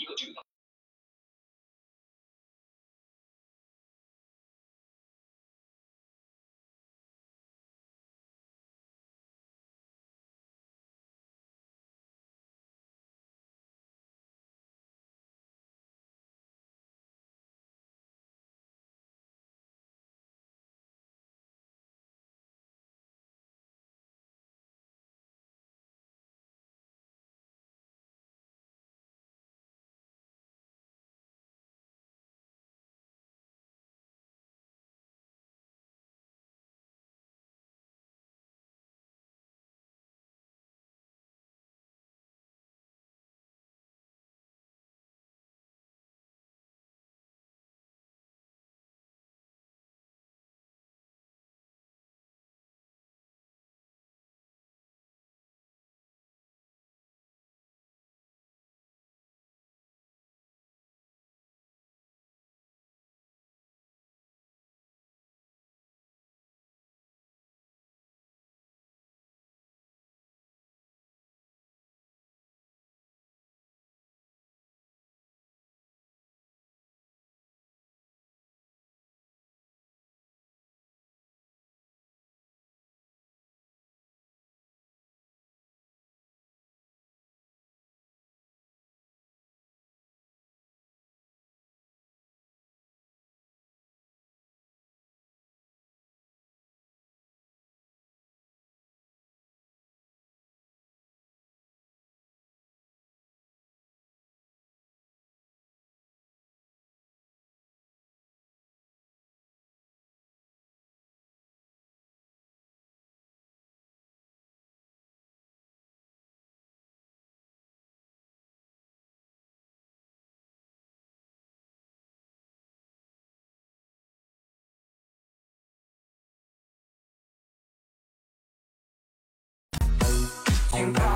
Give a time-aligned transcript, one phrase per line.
[0.00, 0.42] 一个巨大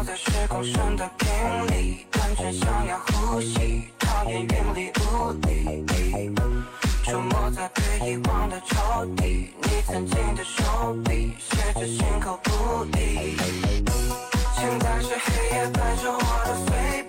[0.05, 5.83] 在时空深的瓶里，单纯想要呼吸，讨厌云里雾里。
[7.05, 13.37] 出没在被遗忘的抽屉，你曾经的手笔，写着心口不一。
[14.57, 17.03] 现在是黑夜伴着我的随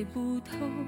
[0.00, 0.79] 猜不透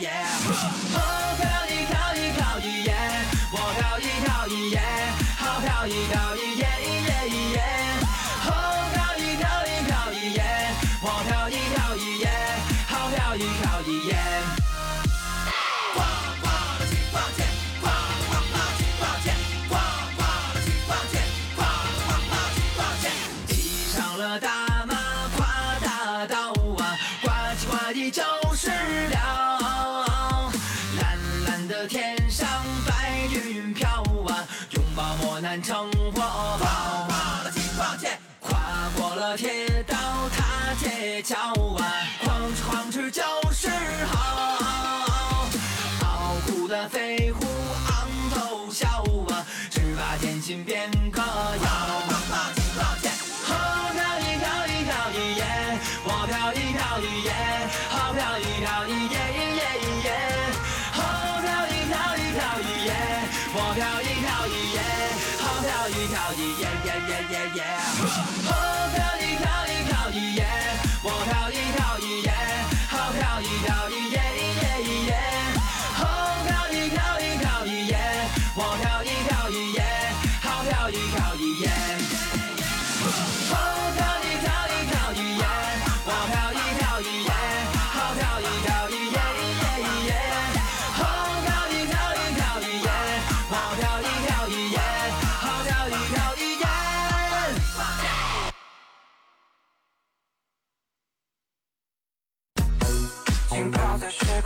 [0.00, 0.10] 耶，
[0.94, 0.98] 哦，
[1.38, 2.94] 飘逸飘逸飘逸耶，
[3.50, 4.80] 我飘逸飘逸耶，
[5.38, 6.51] 好飘逸飘逸。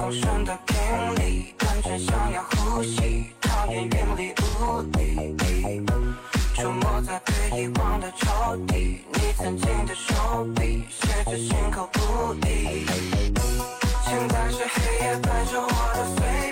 [0.07, 0.77] 陌生的频
[1.17, 5.35] 率，感觉想要呼吸，讨厌云里雾里，
[6.55, 7.33] 出没在被
[7.63, 9.01] 遗忘的抽屉。
[9.15, 12.87] 你曾经的手笔，写着心口不一。
[14.05, 16.46] 现在是黑夜伴着我的随。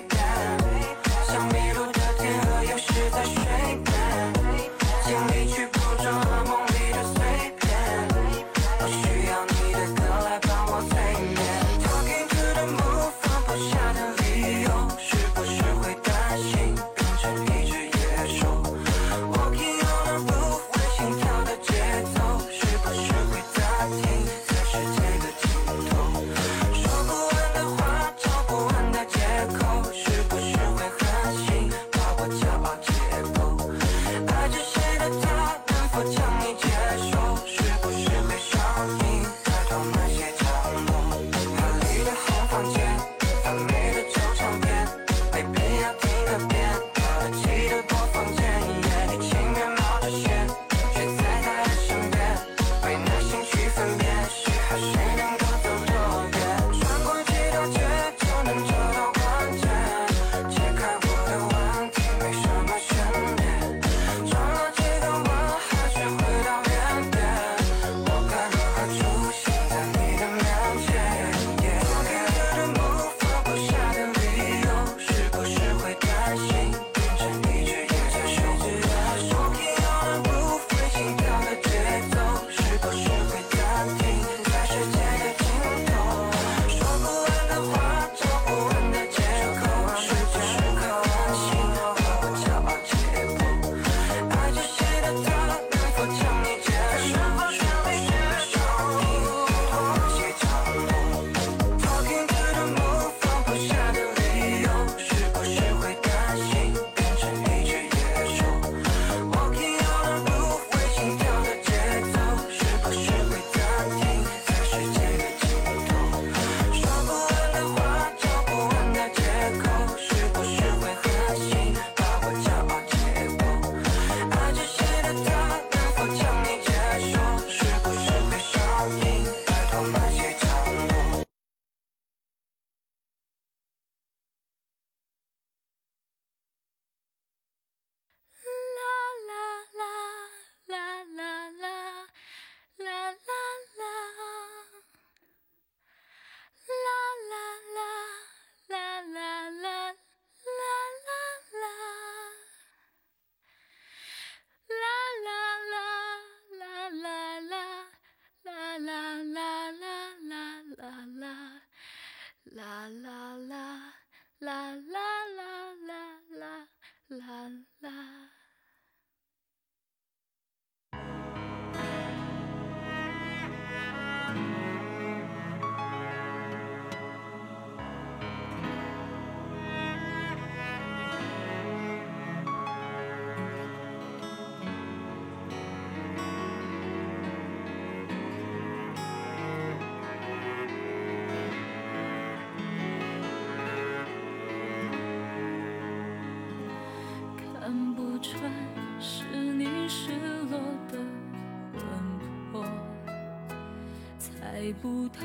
[204.85, 205.25] 不透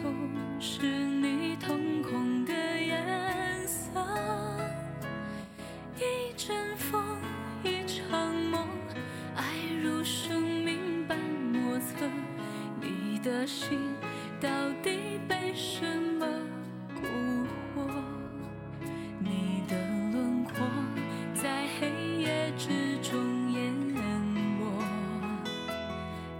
[0.58, 4.00] 是你瞳孔的颜色。
[5.98, 7.04] 一阵风，
[7.62, 8.66] 一场梦，
[9.36, 9.44] 爱
[9.84, 11.20] 如生命般
[11.52, 12.10] 莫测。
[12.80, 13.78] 你的心
[14.40, 14.50] 到
[14.82, 15.86] 底被什
[16.18, 16.26] 么
[16.96, 17.04] 蛊
[17.76, 17.86] 惑？
[19.20, 19.76] 你的
[20.14, 20.54] 轮廓
[21.34, 24.64] 在黑夜之中淹没，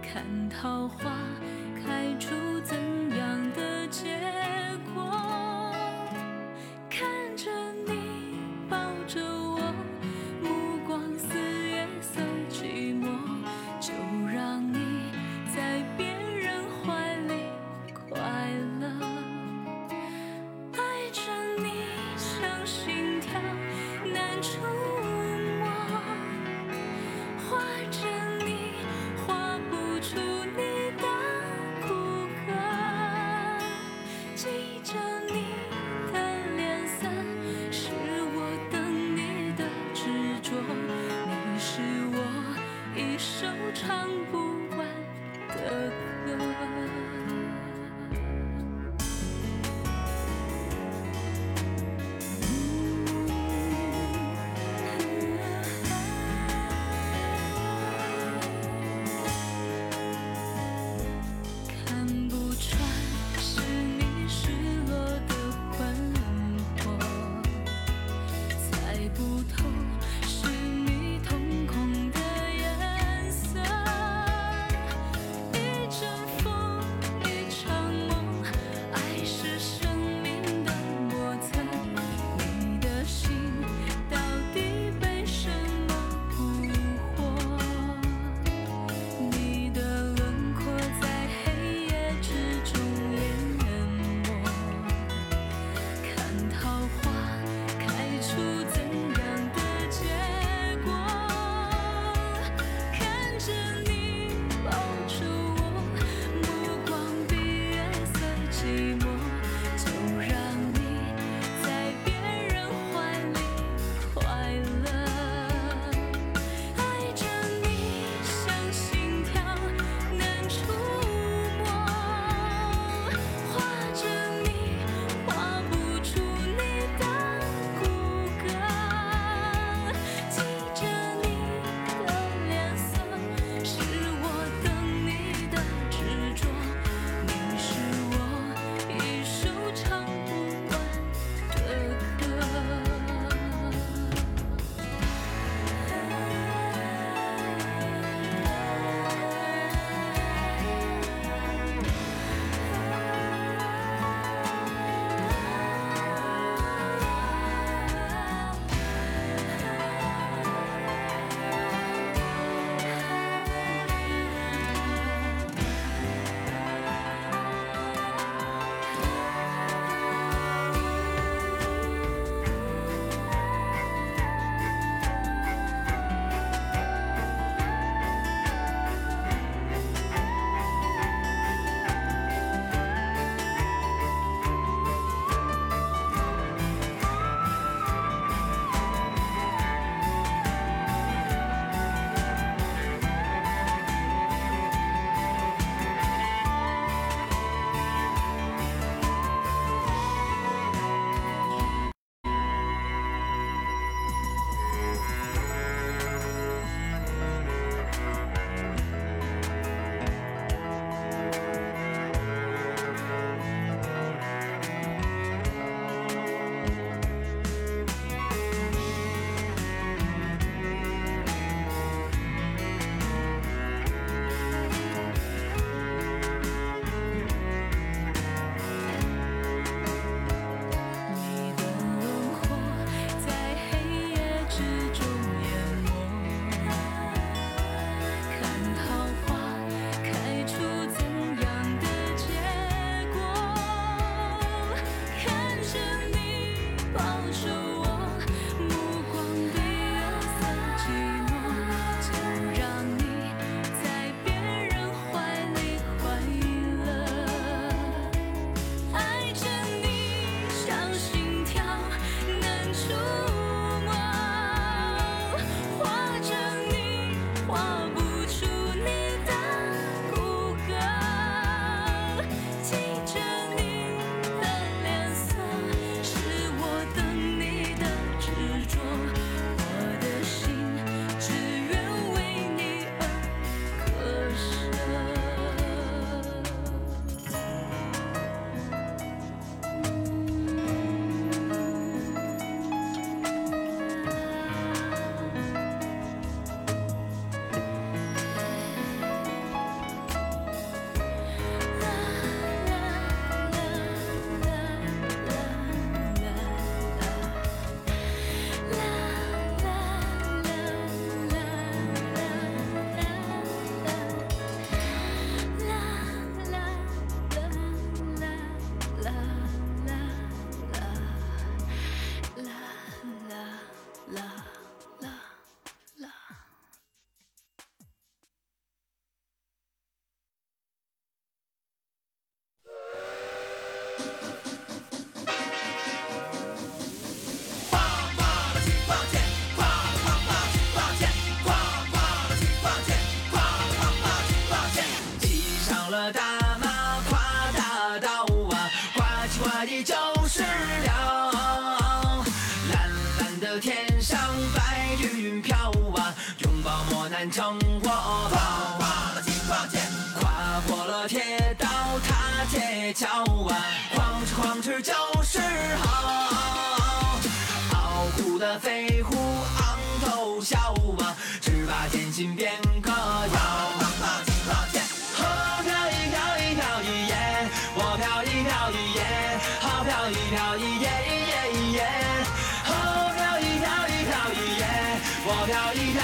[0.00, 1.10] 看桃花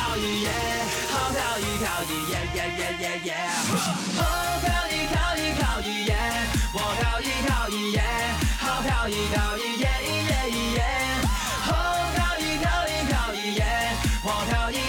[0.07, 0.47] 好飘逸，
[1.11, 3.35] 好飘逸，飘逸，耶耶耶耶耶！
[4.17, 4.23] 哦，
[4.63, 6.15] 飘逸，飘逸，飘逸，耶！
[6.73, 8.01] 我飘逸，飘逸，耶！
[8.61, 10.81] 好飘逸，飘逸，耶耶耶耶！
[11.67, 11.71] 哦，
[12.15, 13.61] 飘逸，飘逸，飘逸，耶！
[14.23, 14.86] 我飘逸。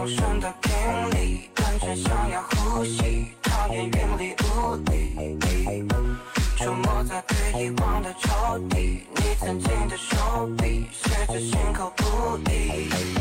[0.00, 0.72] 陌生的频
[1.10, 5.38] 率，感觉想要呼吸，讨厌云里雾里，
[6.56, 9.02] 触摸在被遗忘的抽屉。
[9.14, 13.19] 你曾经的手笔，写着心口不一。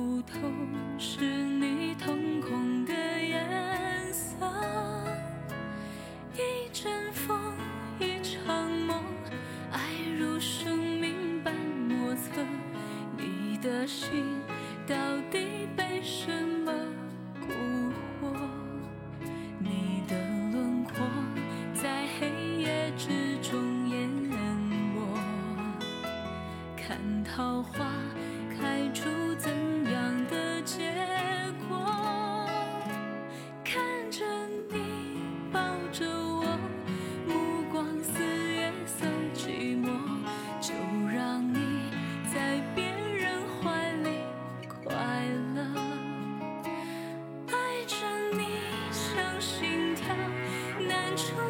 [0.00, 0.38] 不透
[0.98, 4.34] 是你瞳孔的颜色。
[6.32, 7.38] 一阵风
[7.98, 9.04] 一场梦
[9.70, 9.78] 爱
[10.18, 12.42] 如生命般莫测
[13.18, 14.39] 你的心
[51.28, 51.49] true.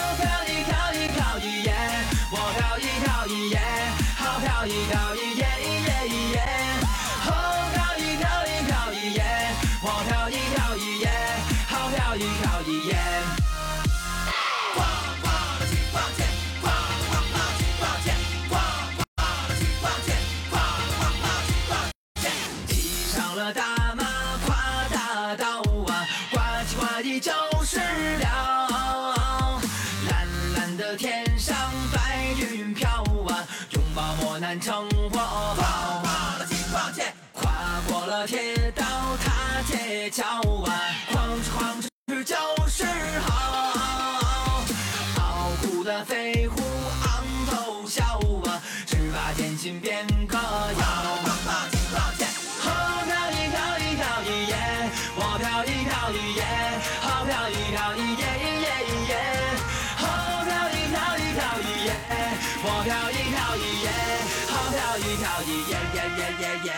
[64.71, 66.71] 飘逸飘逸耶耶耶耶耶，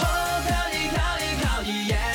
[0.00, 0.02] 哦，
[0.44, 2.13] 跳一跳飘逸飘逸飘逸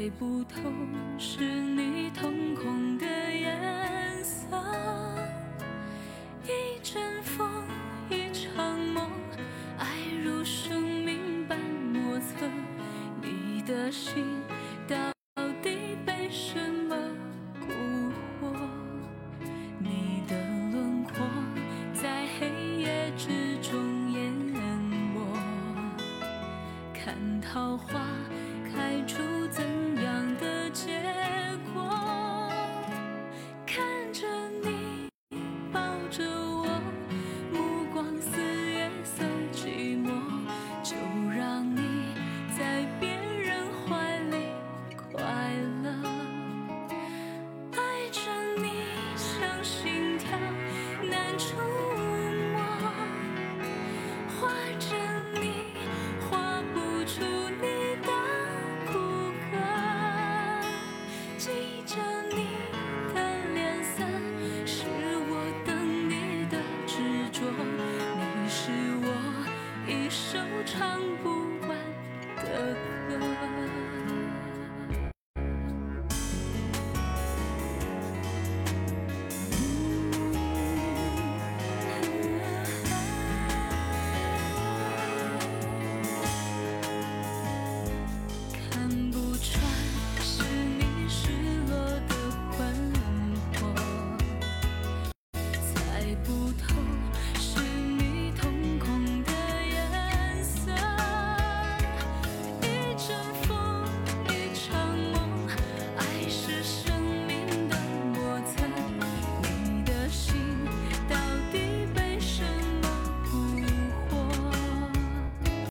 [0.00, 0.58] 猜不透
[1.18, 3.99] 是你瞳孔的眼。